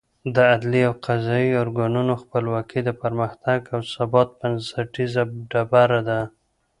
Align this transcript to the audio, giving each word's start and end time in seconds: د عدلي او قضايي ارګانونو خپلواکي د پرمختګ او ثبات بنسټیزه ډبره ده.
د 0.33 0.35
عدلي 0.53 0.81
او 0.89 0.93
قضايي 1.07 1.51
ارګانونو 1.63 2.13
خپلواکي 2.23 2.79
د 2.83 2.89
پرمختګ 3.01 3.59
او 3.75 3.79
ثبات 3.93 4.29
بنسټیزه 4.39 5.23
ډبره 5.51 5.99
ده. 6.09 6.19